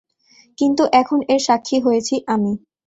[0.57, 2.51] কিন্তু এখন এর সাক্ষী হয়েছি আমি।